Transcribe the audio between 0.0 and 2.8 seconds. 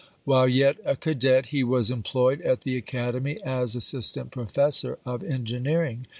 While yet a cadet he was employed at the